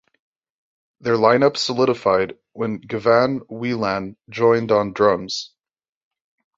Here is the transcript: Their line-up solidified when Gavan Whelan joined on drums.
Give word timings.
Their 1.01 1.15
line-up 1.15 1.57
solidified 1.57 2.35
when 2.53 2.79
Gavan 2.79 3.41
Whelan 3.49 4.17
joined 4.31 4.71
on 4.71 4.93
drums. 4.93 5.53